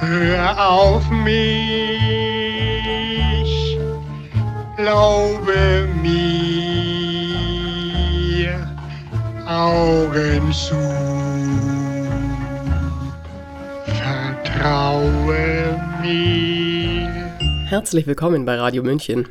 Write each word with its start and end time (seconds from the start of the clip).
Hör 0.00 0.66
auf 0.66 1.10
mich, 1.10 1.36
glaube 4.74 5.88
mir, 6.02 6.18
Augen 9.46 10.50
zu, 10.54 10.74
vertraue 13.98 15.78
mir. 16.00 17.10
Herzlich 17.66 18.06
willkommen 18.06 18.46
bei 18.46 18.54
Radio 18.54 18.82
München. 18.82 19.28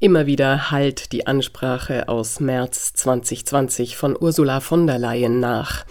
Immer 0.00 0.26
wieder 0.26 0.72
hallt 0.72 1.12
die 1.12 1.28
Ansprache 1.28 2.08
aus 2.08 2.40
März 2.40 2.94
2020 2.94 3.96
von 3.96 4.16
Ursula 4.20 4.58
von 4.58 4.88
der 4.88 4.98
Leyen 4.98 5.38
nach. 5.38 5.84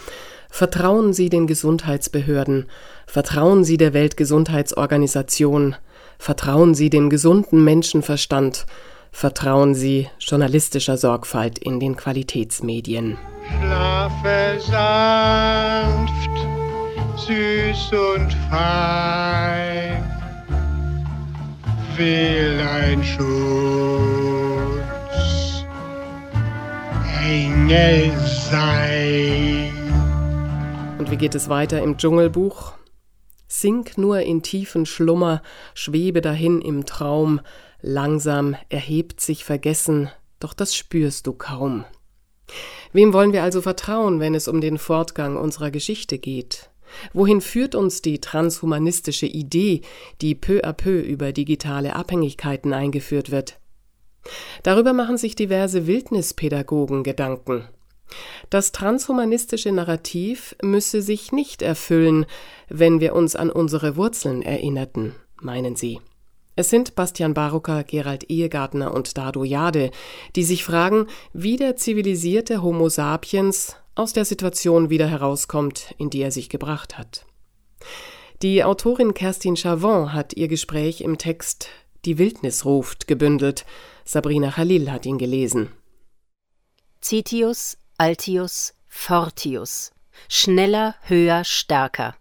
Vertrauen 0.53 1.13
Sie 1.13 1.29
den 1.29 1.47
Gesundheitsbehörden, 1.47 2.67
vertrauen 3.11 3.65
Sie 3.65 3.75
der 3.75 3.93
Weltgesundheitsorganisation, 3.93 5.75
vertrauen 6.17 6.73
Sie 6.73 6.89
dem 6.89 7.09
gesunden 7.09 7.61
Menschenverstand, 7.61 8.65
vertrauen 9.11 9.75
Sie 9.75 10.07
journalistischer 10.17 10.95
Sorgfalt 10.95 11.59
in 11.59 11.81
den 11.81 11.97
Qualitätsmedien. 11.97 13.17
Schlafe 13.59 14.61
sanft, 14.61 16.29
süß 17.17 17.91
und 18.15 18.31
fein, 18.49 20.09
will 21.97 22.61
ein 22.61 23.03
Schutz, 23.03 23.25
Engel 27.27 28.13
sein. 28.49 29.73
Und 30.97 31.11
wie 31.11 31.17
geht 31.17 31.35
es 31.35 31.49
weiter 31.49 31.81
im 31.81 31.97
Dschungelbuch? 31.97 32.75
Sink 33.53 33.97
nur 33.97 34.21
in 34.21 34.43
tiefen 34.43 34.85
Schlummer, 34.85 35.41
schwebe 35.73 36.21
dahin 36.21 36.61
im 36.61 36.85
Traum, 36.85 37.41
langsam 37.81 38.55
erhebt 38.69 39.19
sich 39.19 39.43
Vergessen, 39.43 40.09
doch 40.39 40.53
das 40.53 40.73
spürst 40.73 41.27
du 41.27 41.33
kaum. 41.33 41.83
Wem 42.93 43.11
wollen 43.11 43.33
wir 43.33 43.43
also 43.43 43.61
vertrauen, 43.61 44.21
wenn 44.21 44.35
es 44.35 44.47
um 44.47 44.61
den 44.61 44.77
Fortgang 44.77 45.35
unserer 45.35 45.69
Geschichte 45.69 46.17
geht? 46.17 46.69
Wohin 47.11 47.41
führt 47.41 47.75
uns 47.75 48.01
die 48.01 48.21
transhumanistische 48.21 49.25
Idee, 49.27 49.81
die 50.21 50.33
peu 50.33 50.61
à 50.63 50.71
peu 50.71 51.01
über 51.01 51.33
digitale 51.33 51.93
Abhängigkeiten 51.97 52.71
eingeführt 52.71 53.31
wird? 53.31 53.59
Darüber 54.63 54.93
machen 54.93 55.17
sich 55.17 55.35
diverse 55.35 55.87
Wildnispädagogen 55.87 57.03
Gedanken. 57.03 57.67
Das 58.49 58.71
transhumanistische 58.71 59.71
Narrativ 59.71 60.55
müsse 60.61 61.01
sich 61.01 61.31
nicht 61.31 61.61
erfüllen, 61.61 62.25
wenn 62.69 62.99
wir 62.99 63.15
uns 63.15 63.35
an 63.35 63.49
unsere 63.49 63.95
Wurzeln 63.95 64.41
erinnerten, 64.41 65.15
meinen 65.41 65.75
sie. 65.75 65.99
Es 66.55 66.69
sind 66.69 66.95
Bastian 66.95 67.33
Barucker, 67.33 67.83
Gerald 67.83 68.29
Ehegartner 68.29 68.93
und 68.93 69.17
Dado 69.17 69.43
Jade, 69.43 69.91
die 70.35 70.43
sich 70.43 70.63
fragen, 70.63 71.07
wie 71.33 71.55
der 71.55 71.77
zivilisierte 71.77 72.61
Homo 72.61 72.89
sapiens 72.89 73.77
aus 73.95 74.13
der 74.13 74.25
Situation 74.25 74.89
wieder 74.89 75.07
herauskommt, 75.07 75.95
in 75.97 76.09
die 76.09 76.21
er 76.21 76.31
sich 76.31 76.49
gebracht 76.49 76.97
hat. 76.97 77.25
Die 78.41 78.63
Autorin 78.63 79.13
Kerstin 79.13 79.55
Chavon 79.55 80.13
hat 80.13 80.33
ihr 80.33 80.47
Gespräch 80.47 81.01
im 81.01 81.17
Text 81.17 81.69
Die 82.05 82.17
Wildnis 82.17 82.65
ruft 82.65 83.07
gebündelt. 83.07 83.65
Sabrina 84.03 84.51
Khalil 84.51 84.91
hat 84.91 85.05
ihn 85.05 85.19
gelesen. 85.19 85.69
Citius 87.03 87.77
Altius 88.01 88.73
Fortius. 88.87 89.91
Schneller, 90.27 90.95
höher, 91.03 91.43
stärker. 91.43 92.15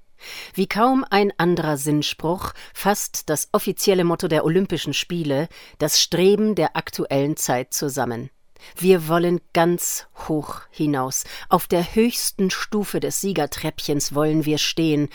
Wie 0.52 0.66
kaum 0.66 1.06
ein 1.08 1.32
anderer 1.38 1.78
Sinnspruch 1.78 2.52
fasst 2.74 3.30
das 3.30 3.48
offizielle 3.52 4.04
Motto 4.04 4.28
der 4.28 4.44
Olympischen 4.44 4.92
Spiele 4.92 5.48
das 5.78 5.98
Streben 5.98 6.54
der 6.54 6.76
aktuellen 6.76 7.38
Zeit 7.38 7.72
zusammen. 7.72 8.28
Wir 8.76 9.08
wollen 9.08 9.40
ganz 9.54 10.06
hoch 10.28 10.60
hinaus. 10.70 11.24
Auf 11.48 11.66
der 11.66 11.94
höchsten 11.94 12.50
Stufe 12.50 13.00
des 13.00 13.22
Siegertreppchens 13.22 14.14
wollen 14.14 14.44
wir 14.44 14.58
stehen, 14.58 15.08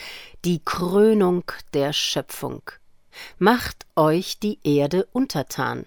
die 0.44 0.58
Krönung 0.64 1.44
der 1.74 1.92
Schöpfung. 1.92 2.62
Macht 3.38 3.86
euch 3.94 4.40
die 4.40 4.58
Erde 4.64 5.06
untertan. 5.12 5.86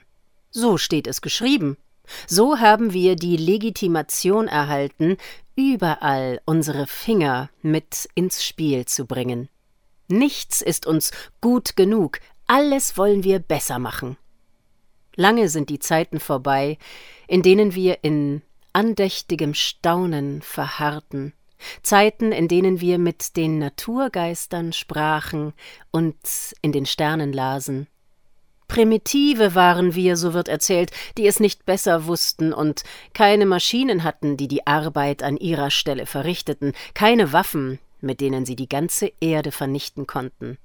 So 0.51 0.77
steht 0.77 1.05
es 1.05 1.19
geschrieben. 1.19 1.75
So 2.27 2.59
haben 2.59 2.93
wir 2.93 3.15
die 3.15 3.37
Legitimation 3.37 4.47
erhalten, 4.47 5.17
überall 5.55 6.41
unsere 6.45 6.87
Finger 6.87 7.49
mit 7.61 8.09
ins 8.15 8.43
Spiel 8.43 8.85
zu 8.85 9.05
bringen. 9.05 9.49
Nichts 10.07 10.61
ist 10.61 10.87
uns 10.87 11.11
gut 11.41 11.75
genug, 11.75 12.19
alles 12.47 12.97
wollen 12.97 13.23
wir 13.23 13.39
besser 13.39 13.77
machen. 13.77 14.17
Lange 15.15 15.49
sind 15.49 15.69
die 15.69 15.79
Zeiten 15.79 16.19
vorbei, 16.19 16.77
in 17.27 17.43
denen 17.43 17.75
wir 17.75 18.03
in 18.03 18.41
andächtigem 18.73 19.53
Staunen 19.53 20.41
verharrten, 20.41 21.33
Zeiten, 21.83 22.31
in 22.31 22.47
denen 22.47 22.79
wir 22.79 22.97
mit 22.99 23.35
den 23.35 23.59
Naturgeistern 23.59 24.71
sprachen 24.73 25.53
und 25.91 26.17
in 26.61 26.71
den 26.71 26.85
Sternen 26.85 27.33
lasen. 27.33 27.87
Primitive 28.69 29.55
waren 29.55 29.95
wir, 29.95 30.15
so 30.15 30.33
wird 30.33 30.47
erzählt, 30.47 30.91
die 31.17 31.27
es 31.27 31.41
nicht 31.41 31.65
besser 31.65 32.05
wussten 32.05 32.53
und 32.53 32.83
keine 33.13 33.45
Maschinen 33.45 34.05
hatten, 34.05 34.37
die 34.37 34.47
die 34.47 34.65
Arbeit 34.65 35.23
an 35.23 35.35
ihrer 35.35 35.71
Stelle 35.71 36.05
verrichteten, 36.05 36.71
keine 36.93 37.33
Waffen, 37.33 37.79
mit 37.99 38.21
denen 38.21 38.45
sie 38.45 38.55
die 38.55 38.69
ganze 38.69 39.11
Erde 39.19 39.51
vernichten 39.51 40.07
konnten. 40.07 40.57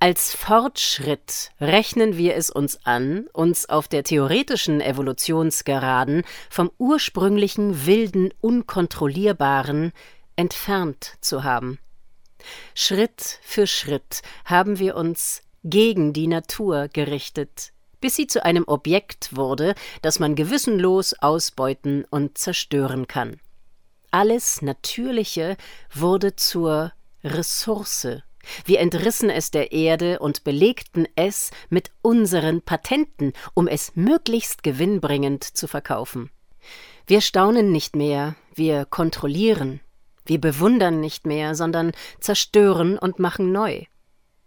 Als 0.00 0.34
Fortschritt 0.34 1.52
rechnen 1.60 2.16
wir 2.16 2.34
es 2.34 2.50
uns 2.50 2.84
an, 2.84 3.28
uns 3.32 3.68
auf 3.68 3.86
der 3.86 4.02
theoretischen 4.02 4.80
Evolutionsgeraden 4.80 6.24
vom 6.50 6.72
ursprünglichen 6.78 7.86
wilden, 7.86 8.30
unkontrollierbaren 8.40 9.92
entfernt 10.36 11.14
zu 11.20 11.44
haben. 11.44 11.78
Schritt 12.74 13.38
für 13.42 13.66
Schritt 13.66 14.22
haben 14.44 14.78
wir 14.78 14.96
uns 14.96 15.43
gegen 15.64 16.12
die 16.12 16.28
Natur 16.28 16.88
gerichtet, 16.88 17.72
bis 18.00 18.16
sie 18.16 18.26
zu 18.26 18.44
einem 18.44 18.64
Objekt 18.66 19.34
wurde, 19.34 19.74
das 20.02 20.20
man 20.20 20.34
gewissenlos 20.34 21.14
ausbeuten 21.14 22.04
und 22.10 22.38
zerstören 22.38 23.08
kann. 23.08 23.40
Alles 24.10 24.62
Natürliche 24.62 25.56
wurde 25.92 26.36
zur 26.36 26.92
Ressource. 27.24 28.06
Wir 28.64 28.80
entrissen 28.80 29.30
es 29.30 29.50
der 29.50 29.72
Erde 29.72 30.18
und 30.18 30.44
belegten 30.44 31.08
es 31.16 31.50
mit 31.70 31.90
unseren 32.02 32.62
Patenten, 32.62 33.32
um 33.54 33.66
es 33.66 33.96
möglichst 33.96 34.62
gewinnbringend 34.62 35.42
zu 35.42 35.66
verkaufen. 35.66 36.30
Wir 37.06 37.20
staunen 37.20 37.72
nicht 37.72 37.96
mehr, 37.96 38.36
wir 38.54 38.84
kontrollieren. 38.84 39.80
Wir 40.26 40.40
bewundern 40.40 41.00
nicht 41.00 41.26
mehr, 41.26 41.54
sondern 41.54 41.92
zerstören 42.20 42.98
und 42.98 43.18
machen 43.18 43.52
neu. 43.52 43.84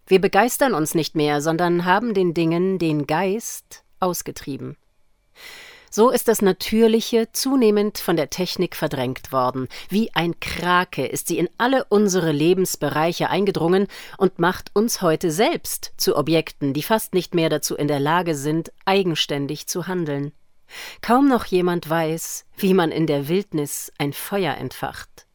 Wir 0.08 0.20
begeistern 0.22 0.72
uns 0.72 0.94
nicht 0.94 1.14
mehr, 1.14 1.42
sondern 1.42 1.84
haben 1.84 2.14
den 2.14 2.32
Dingen 2.32 2.78
den 2.78 3.06
Geist 3.06 3.84
ausgetrieben. 4.00 4.76
So 5.90 6.10
ist 6.10 6.28
das 6.28 6.42
Natürliche 6.42 7.30
zunehmend 7.32 7.98
von 7.98 8.16
der 8.16 8.30
Technik 8.30 8.74
verdrängt 8.74 9.32
worden. 9.32 9.68
Wie 9.90 10.14
ein 10.14 10.40
Krake 10.40 11.06
ist 11.06 11.28
sie 11.28 11.38
in 11.38 11.48
alle 11.58 11.84
unsere 11.84 12.32
Lebensbereiche 12.32 13.28
eingedrungen 13.28 13.86
und 14.16 14.38
macht 14.38 14.70
uns 14.74 15.02
heute 15.02 15.30
selbst 15.30 15.92
zu 15.98 16.16
Objekten, 16.16 16.72
die 16.72 16.82
fast 16.82 17.12
nicht 17.12 17.34
mehr 17.34 17.50
dazu 17.50 17.76
in 17.76 17.88
der 17.88 18.00
Lage 18.00 18.34
sind, 18.34 18.72
eigenständig 18.86 19.66
zu 19.66 19.86
handeln. 19.86 20.32
Kaum 21.02 21.28
noch 21.28 21.44
jemand 21.44 21.88
weiß, 21.88 22.46
wie 22.56 22.74
man 22.74 22.90
in 22.92 23.06
der 23.06 23.28
Wildnis 23.28 23.92
ein 23.98 24.12
Feuer 24.12 24.54
entfacht. 24.54 25.27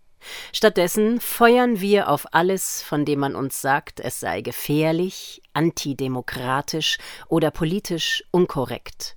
Stattdessen 0.52 1.20
feuern 1.20 1.82
wir 1.82 2.10
auf 2.10 2.26
alles, 2.34 2.82
von 2.82 3.06
dem 3.06 3.20
man 3.20 3.36
uns 3.36 3.62
sagt, 3.62 4.00
es 4.00 4.20
sei 4.20 4.42
gefährlich, 4.42 5.42
antidemokratisch 5.54 6.98
oder 7.28 7.52
politisch 7.52 8.24
unkorrekt. 8.32 9.16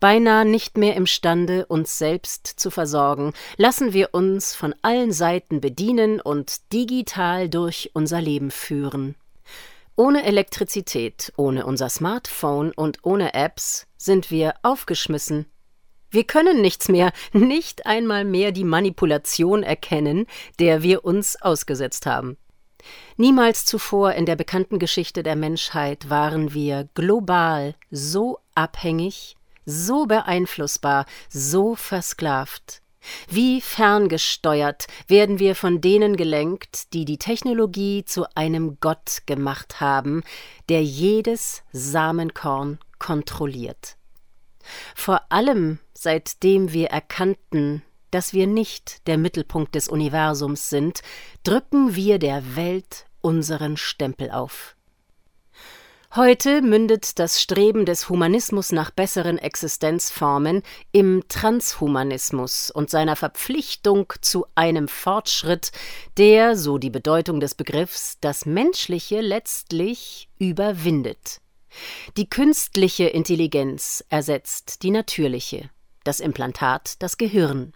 Beinahe 0.00 0.44
nicht 0.44 0.76
mehr 0.76 0.94
imstande, 0.94 1.66
uns 1.66 1.98
selbst 1.98 2.46
zu 2.46 2.70
versorgen, 2.70 3.32
lassen 3.56 3.92
wir 3.92 4.12
uns 4.12 4.54
von 4.54 4.74
allen 4.82 5.12
Seiten 5.12 5.60
bedienen 5.60 6.20
und 6.20 6.72
digital 6.72 7.48
durch 7.48 7.90
unser 7.94 8.20
Leben 8.20 8.50
führen. 8.50 9.16
Ohne 9.96 10.24
Elektrizität, 10.24 11.32
ohne 11.36 11.66
unser 11.66 11.88
Smartphone 11.88 12.72
und 12.72 12.98
ohne 13.04 13.32
Apps 13.32 13.86
sind 13.96 14.30
wir 14.30 14.54
aufgeschmissen, 14.62 15.46
wir 16.14 16.24
können 16.24 16.60
nichts 16.60 16.88
mehr, 16.88 17.12
nicht 17.32 17.86
einmal 17.86 18.24
mehr 18.24 18.52
die 18.52 18.64
Manipulation 18.64 19.62
erkennen, 19.62 20.26
der 20.58 20.82
wir 20.82 21.04
uns 21.04 21.40
ausgesetzt 21.42 22.06
haben. 22.06 22.36
Niemals 23.16 23.64
zuvor 23.64 24.12
in 24.12 24.26
der 24.26 24.36
bekannten 24.36 24.78
Geschichte 24.78 25.22
der 25.22 25.36
Menschheit 25.36 26.10
waren 26.10 26.52
wir 26.52 26.88
global 26.94 27.74
so 27.90 28.38
abhängig, 28.54 29.36
so 29.64 30.06
beeinflussbar, 30.06 31.06
so 31.30 31.74
versklavt, 31.74 32.82
Wie 33.28 33.60
ferngesteuert 33.60 34.86
werden 35.08 35.38
wir 35.38 35.54
von 35.54 35.80
denen 35.80 36.16
gelenkt, 36.16 36.92
die 36.94 37.04
die 37.04 37.18
Technologie 37.18 38.04
zu 38.04 38.24
einem 38.34 38.78
Gott 38.80 39.22
gemacht 39.26 39.80
haben, 39.80 40.22
der 40.68 40.82
jedes 40.82 41.62
Samenkorn 41.72 42.78
kontrolliert. 42.98 43.96
Vor 44.94 45.20
allem 45.30 45.78
seitdem 45.94 46.72
wir 46.72 46.88
erkannten, 46.88 47.82
dass 48.10 48.32
wir 48.32 48.46
nicht 48.46 49.06
der 49.08 49.18
Mittelpunkt 49.18 49.74
des 49.74 49.88
Universums 49.88 50.70
sind, 50.70 51.00
drücken 51.42 51.96
wir 51.96 52.18
der 52.18 52.56
Welt 52.56 53.06
unseren 53.20 53.76
Stempel 53.76 54.30
auf. 54.30 54.76
Heute 56.14 56.62
mündet 56.62 57.18
das 57.18 57.42
Streben 57.42 57.86
des 57.86 58.08
Humanismus 58.08 58.70
nach 58.70 58.92
besseren 58.92 59.36
Existenzformen 59.36 60.62
im 60.92 61.24
Transhumanismus 61.28 62.70
und 62.70 62.88
seiner 62.88 63.16
Verpflichtung 63.16 64.12
zu 64.20 64.46
einem 64.54 64.86
Fortschritt, 64.86 65.72
der, 66.16 66.56
so 66.56 66.78
die 66.78 66.90
Bedeutung 66.90 67.40
des 67.40 67.56
Begriffs, 67.56 68.18
das 68.20 68.46
Menschliche 68.46 69.22
letztlich 69.22 70.28
überwindet. 70.38 71.40
Die 72.16 72.28
künstliche 72.28 73.04
Intelligenz 73.04 74.04
ersetzt 74.08 74.82
die 74.82 74.90
natürliche, 74.90 75.70
das 76.04 76.20
Implantat 76.20 77.02
das 77.02 77.18
Gehirn. 77.18 77.72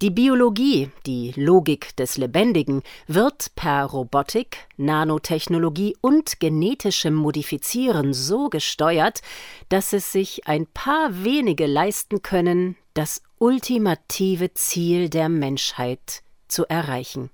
Die 0.00 0.10
Biologie, 0.10 0.90
die 1.06 1.32
Logik 1.34 1.96
des 1.96 2.18
Lebendigen, 2.18 2.82
wird 3.08 3.52
per 3.56 3.84
Robotik, 3.86 4.68
Nanotechnologie 4.76 5.96
und 6.00 6.38
genetischem 6.38 7.14
Modifizieren 7.14 8.14
so 8.14 8.48
gesteuert, 8.48 9.22
dass 9.70 9.92
es 9.92 10.12
sich 10.12 10.46
ein 10.46 10.66
paar 10.66 11.24
wenige 11.24 11.66
leisten 11.66 12.22
können, 12.22 12.76
das 12.94 13.22
ultimative 13.38 14.54
Ziel 14.54 15.08
der 15.08 15.28
Menschheit 15.28 16.22
zu 16.46 16.64
erreichen 16.66 17.30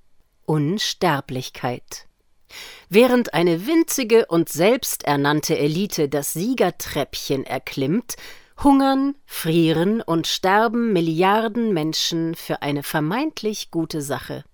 Unsterblichkeit. 0.46 2.06
Während 2.88 3.34
eine 3.34 3.66
winzige 3.66 4.26
und 4.26 4.48
selbsternannte 4.48 5.58
Elite 5.58 6.08
das 6.08 6.32
Siegertreppchen 6.32 7.44
erklimmt, 7.44 8.16
hungern, 8.62 9.16
frieren 9.26 10.00
und 10.00 10.26
sterben 10.26 10.92
Milliarden 10.92 11.72
Menschen 11.72 12.34
für 12.34 12.62
eine 12.62 12.82
vermeintlich 12.82 13.70
gute 13.70 14.00
Sache. 14.00 14.44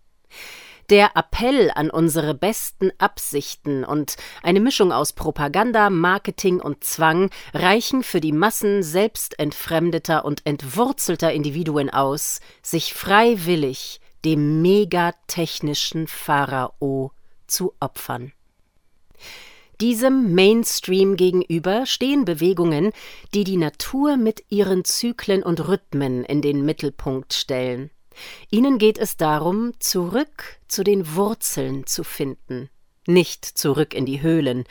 Der 0.90 1.12
Appell 1.14 1.70
an 1.72 1.88
unsere 1.88 2.34
besten 2.34 2.90
Absichten 2.98 3.84
und 3.84 4.16
eine 4.42 4.58
Mischung 4.58 4.90
aus 4.90 5.12
Propaganda, 5.12 5.88
Marketing 5.88 6.60
und 6.60 6.82
Zwang 6.82 7.30
reichen 7.54 8.02
für 8.02 8.20
die 8.20 8.32
Massen 8.32 8.82
selbstentfremdeter 8.82 10.24
und 10.24 10.44
entwurzelter 10.46 11.32
Individuen 11.32 11.90
aus, 11.90 12.40
sich 12.60 12.92
freiwillig 12.92 14.00
dem 14.24 14.62
megatechnischen 14.62 16.08
Pharao 16.08 17.12
zu 17.50 17.74
opfern. 17.80 18.32
Diesem 19.80 20.34
Mainstream 20.34 21.16
gegenüber 21.16 21.86
stehen 21.86 22.26
Bewegungen, 22.26 22.92
die 23.32 23.44
die 23.44 23.56
Natur 23.56 24.18
mit 24.18 24.44
ihren 24.50 24.84
Zyklen 24.84 25.42
und 25.42 25.68
Rhythmen 25.68 26.24
in 26.24 26.42
den 26.42 26.66
Mittelpunkt 26.66 27.32
stellen. 27.32 27.90
Ihnen 28.50 28.76
geht 28.76 28.98
es 28.98 29.16
darum, 29.16 29.72
zurück 29.78 30.58
zu 30.68 30.84
den 30.84 31.14
Wurzeln 31.14 31.86
zu 31.86 32.04
finden, 32.04 32.68
nicht 33.06 33.46
zurück 33.46 33.94
in 33.94 34.04
die 34.04 34.20
Höhlen. 34.20 34.64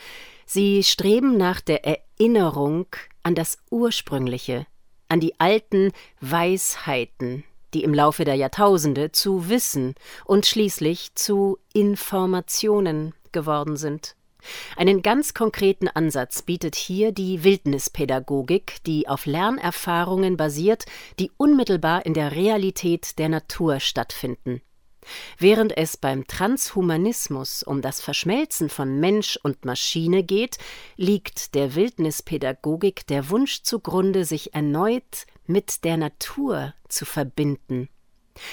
Sie 0.46 0.84
streben 0.84 1.36
nach 1.36 1.60
der 1.60 1.84
Erinnerung 1.84 2.86
an 3.24 3.34
das 3.34 3.58
Ursprüngliche, 3.68 4.66
an 5.08 5.18
die 5.18 5.38
alten 5.40 5.90
Weisheiten, 6.20 7.42
die 7.74 7.82
im 7.82 7.94
Laufe 7.94 8.24
der 8.24 8.34
Jahrtausende 8.34 9.12
zu 9.12 9.48
Wissen 9.48 9.94
und 10.24 10.46
schließlich 10.46 11.14
zu 11.14 11.58
Informationen 11.72 13.14
geworden 13.32 13.76
sind. 13.76 14.16
Einen 14.76 15.02
ganz 15.02 15.34
konkreten 15.34 15.88
Ansatz 15.88 16.42
bietet 16.42 16.74
hier 16.74 17.12
die 17.12 17.44
Wildnispädagogik, 17.44 18.76
die 18.86 19.08
auf 19.08 19.26
Lernerfahrungen 19.26 20.36
basiert, 20.36 20.86
die 21.18 21.30
unmittelbar 21.36 22.06
in 22.06 22.14
der 22.14 22.32
Realität 22.32 23.18
der 23.18 23.28
Natur 23.28 23.80
stattfinden. 23.80 24.62
Während 25.38 25.76
es 25.76 25.96
beim 25.96 26.26
Transhumanismus 26.26 27.62
um 27.62 27.82
das 27.82 28.00
Verschmelzen 28.00 28.68
von 28.68 29.00
Mensch 29.00 29.38
und 29.42 29.64
Maschine 29.64 30.22
geht, 30.22 30.58
liegt 30.96 31.54
der 31.54 31.74
Wildnispädagogik 31.74 33.06
der 33.06 33.30
Wunsch 33.30 33.62
zugrunde, 33.62 34.24
sich 34.24 34.54
erneut 34.54 35.26
mit 35.46 35.84
der 35.84 35.96
Natur 35.96 36.74
zu 36.88 37.04
verbinden. 37.04 37.88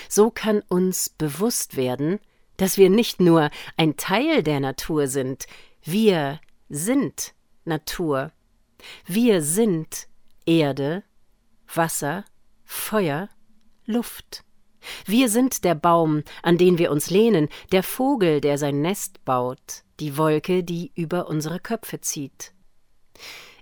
So 0.09 0.31
kann 0.31 0.61
uns 0.67 1.09
bewusst 1.09 1.75
werden, 1.75 2.19
dass 2.57 2.77
wir 2.77 2.89
nicht 2.89 3.19
nur 3.19 3.49
ein 3.75 3.97
Teil 3.97 4.41
der 4.41 4.59
Natur 4.59 5.07
sind, 5.07 5.45
wir 5.83 6.39
sind 6.69 7.33
Natur. 7.65 8.31
Wir 9.05 9.41
sind 9.41 10.07
Erde, 10.45 11.03
Wasser, 11.73 12.25
Feuer, 12.63 13.29
Luft. 13.85 14.44
Wir 15.06 15.30
sind 15.30 15.63
der 15.63 15.75
Baum, 15.75 16.24
an 16.44 16.57
den 16.57 16.78
wir 16.78 16.92
uns 16.92 17.10
lehnen, 17.10 17.50
der 17.72 17.84
Vogel, 17.84 18.42
der 18.42 18.57
sein 18.57 18.81
Nest 18.81 19.24
baut, 19.25 19.84
die 20.00 20.18
Wolke, 20.18 20.63
die 20.63 20.92
über 20.95 21.28
unsere 21.28 21.60
Köpfe 21.60 22.01
zieht. 22.01 22.54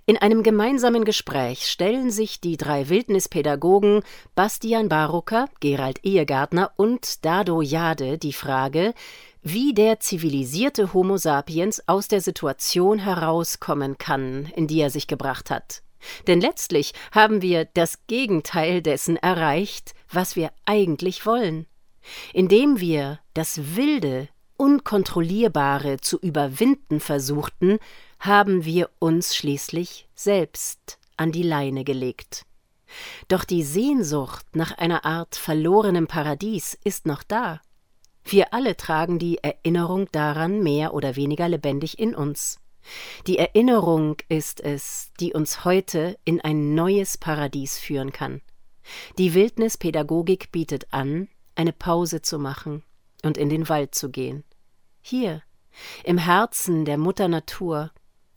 In 0.08 0.16
einem 0.16 0.44
gemeinsamen 0.44 1.04
Gespräch 1.04 1.66
stellen 1.66 2.12
sich 2.12 2.40
die 2.40 2.56
drei 2.56 2.88
Wildnispädagogen 2.88 4.02
Bastian 4.36 4.88
Barucker, 4.88 5.46
Gerald 5.58 6.04
Ehegartner 6.04 6.70
und 6.76 7.24
Dado 7.24 7.60
Jade 7.60 8.16
die 8.16 8.32
Frage, 8.32 8.94
wie 9.42 9.74
der 9.74 9.98
zivilisierte 9.98 10.92
Homo 10.92 11.16
sapiens 11.16 11.82
aus 11.88 12.06
der 12.06 12.20
Situation 12.20 13.00
herauskommen 13.00 13.98
kann, 13.98 14.46
in 14.54 14.68
die 14.68 14.80
er 14.80 14.90
sich 14.90 15.08
gebracht 15.08 15.50
hat. 15.50 15.82
Denn 16.28 16.40
letztlich 16.40 16.92
haben 17.10 17.42
wir 17.42 17.64
das 17.64 18.06
Gegenteil 18.06 18.82
dessen 18.82 19.16
erreicht, 19.16 19.95
was 20.10 20.36
wir 20.36 20.52
eigentlich 20.64 21.26
wollen. 21.26 21.66
Indem 22.32 22.80
wir 22.80 23.20
das 23.34 23.76
Wilde, 23.76 24.28
Unkontrollierbare 24.56 25.98
zu 26.00 26.18
überwinden 26.18 27.00
versuchten, 27.00 27.78
haben 28.20 28.64
wir 28.64 28.90
uns 28.98 29.36
schließlich 29.36 30.08
selbst 30.14 30.98
an 31.16 31.32
die 31.32 31.42
Leine 31.42 31.84
gelegt. 31.84 32.46
Doch 33.28 33.44
die 33.44 33.62
Sehnsucht 33.62 34.46
nach 34.54 34.78
einer 34.78 35.04
Art 35.04 35.36
verlorenem 35.36 36.06
Paradies 36.06 36.78
ist 36.84 37.06
noch 37.06 37.22
da. 37.22 37.60
Wir 38.24 38.52
alle 38.54 38.76
tragen 38.76 39.18
die 39.18 39.38
Erinnerung 39.38 40.08
daran 40.12 40.62
mehr 40.62 40.94
oder 40.94 41.16
weniger 41.16 41.48
lebendig 41.48 41.98
in 41.98 42.14
uns. 42.14 42.58
Die 43.26 43.38
Erinnerung 43.38 44.16
ist 44.28 44.60
es, 44.60 45.12
die 45.20 45.32
uns 45.32 45.64
heute 45.64 46.18
in 46.24 46.40
ein 46.40 46.74
neues 46.74 47.18
Paradies 47.18 47.78
führen 47.78 48.12
kann. 48.12 48.40
Die 49.18 49.34
Wildnispädagogik 49.34 50.52
bietet 50.52 50.92
an, 50.92 51.28
eine 51.54 51.72
Pause 51.72 52.22
zu 52.22 52.38
machen 52.38 52.82
und 53.22 53.38
in 53.38 53.48
den 53.48 53.68
Wald 53.68 53.94
zu 53.94 54.10
gehen. 54.10 54.44
Hier, 55.00 55.42
im 56.04 56.18
Herzen 56.18 56.84
der 56.84 56.98
Mutter 56.98 57.28
Natur, 57.28 57.90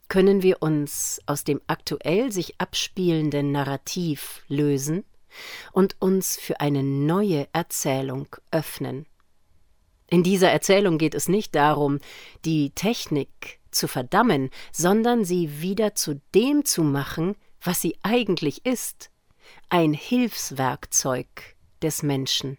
können 0.08 0.42
wir 0.42 0.62
uns 0.62 1.22
aus 1.28 1.44
dem 1.44 1.62
aktuell 1.68 2.32
sich 2.32 2.60
abspielenden 2.60 3.52
Narrativ 3.52 4.44
lösen 4.48 5.06
und 5.72 5.96
uns 6.00 6.38
für 6.38 6.60
eine 6.60 6.84
neue 6.84 7.48
Erzählung 7.54 8.36
öffnen. 8.52 9.06
In 10.08 10.24
dieser 10.24 10.50
Erzählung 10.50 10.98
geht 10.98 11.14
es 11.14 11.30
nicht 11.30 11.54
darum, 11.54 12.00
die 12.44 12.72
Technik 12.72 13.60
zu 13.70 13.88
verdammen, 13.88 14.50
sondern 14.72 15.24
sie 15.24 15.62
wieder 15.62 15.94
zu 15.94 16.20
dem 16.34 16.66
zu 16.66 16.84
machen, 16.84 17.36
was 17.62 17.80
sie 17.82 17.96
eigentlich 18.02 18.66
ist, 18.66 19.12
ein 19.70 19.94
Hilfswerkzeug 19.94 21.28
des 21.82 22.04
Menschen. 22.04 22.58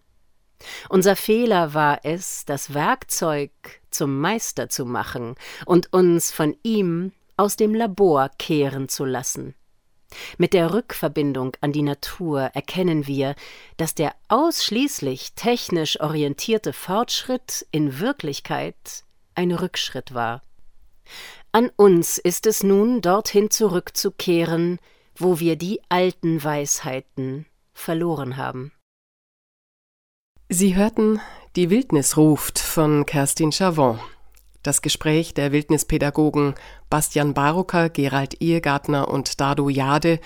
Unser 0.88 1.16
Fehler 1.16 1.74
war 1.74 2.00
es, 2.04 2.44
das 2.44 2.74
Werkzeug 2.74 3.50
zum 3.90 4.20
Meister 4.20 4.68
zu 4.68 4.84
machen 4.84 5.34
und 5.64 5.92
uns 5.92 6.30
von 6.30 6.56
ihm 6.62 7.12
aus 7.36 7.56
dem 7.56 7.74
Labor 7.74 8.30
kehren 8.38 8.88
zu 8.88 9.04
lassen. 9.04 9.54
Mit 10.38 10.52
der 10.52 10.74
Rückverbindung 10.74 11.56
an 11.60 11.72
die 11.72 11.82
Natur 11.82 12.40
erkennen 12.54 13.06
wir, 13.06 13.34
dass 13.76 13.94
der 13.94 14.14
ausschließlich 14.28 15.34
technisch 15.34 16.00
orientierte 16.00 16.72
Fortschritt 16.72 17.66
in 17.70 18.00
Wirklichkeit 18.00 19.04
ein 19.34 19.52
Rückschritt 19.52 20.12
war. 20.12 20.42
An 21.52 21.70
uns 21.76 22.18
ist 22.18 22.46
es 22.46 22.62
nun 22.62 23.00
dorthin 23.00 23.50
zurückzukehren, 23.50 24.78
wo 25.16 25.40
wir 25.40 25.56
die 25.56 25.80
alten 25.88 26.42
Weisheiten 26.42 27.46
verloren 27.72 28.36
haben. 28.36 28.72
Sie 30.48 30.74
hörten 30.74 31.20
Die 31.56 31.70
Wildnis 31.70 32.16
ruft 32.16 32.58
von 32.58 33.06
Kerstin 33.06 33.52
Chavon. 33.52 34.00
Das 34.62 34.82
Gespräch 34.82 35.32
der 35.32 35.52
Wildnispädagogen 35.52 36.54
Bastian 36.90 37.34
Barucker, 37.34 37.88
Gerald 37.88 38.42
Ehegartner 38.42 39.08
und 39.08 39.40
Dado 39.40 39.68
Jade 39.68 40.20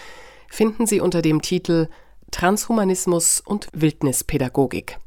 finden 0.48 0.86
Sie 0.86 1.00
unter 1.00 1.22
dem 1.22 1.42
Titel 1.42 1.88
Transhumanismus 2.30 3.40
und 3.40 3.68
Wildnispädagogik. 3.72 4.98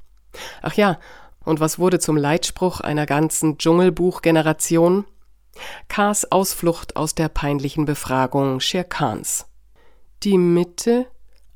Ach 0.62 0.74
ja, 0.74 1.00
und 1.43 1.60
was 1.60 1.79
wurde 1.79 2.00
zum 2.00 2.15
Leitspruch 2.15 2.79
einer 2.79 3.05
ganzen 3.05 3.57
Dschungelbuch-Generation? 3.57 5.05
Kars 5.88 6.31
Ausflucht 6.31 6.96
aus 6.96 7.15
der 7.15 7.29
peinlichen 7.29 7.86
Befragung 7.86 8.60
Shere 8.60 8.84
Khans. 8.84 9.46
Die 10.24 10.38
Mitte? 10.38 11.07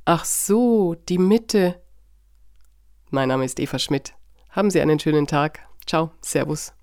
Ach 0.06 0.24
so, 0.24 0.94
die 0.94 1.18
Mitte. 1.18 1.82
Mein 3.10 3.30
Name 3.30 3.46
ist 3.46 3.60
Eva 3.60 3.80
Schmidt. 3.80 4.14
Haben 4.50 4.70
Sie 4.70 4.80
einen 4.82 5.00
schönen 5.00 5.26
Tag. 5.26 5.68
Ciao, 5.88 6.12
Servus. 6.22 6.74